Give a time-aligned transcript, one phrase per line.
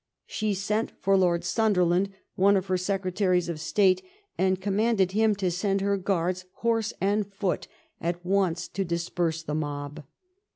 [0.25, 4.01] She sent for Lord Sunderland, one of her secretaries of state,
[4.35, 7.67] and commanded him to send her Guards, horse and foot,
[7.99, 10.03] at once to disperse the mob.